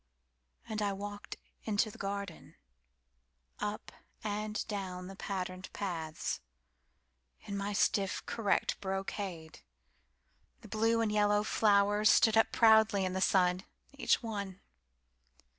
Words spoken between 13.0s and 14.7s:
in the sun, Each one.